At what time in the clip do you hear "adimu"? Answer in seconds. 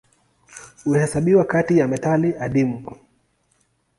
2.39-2.97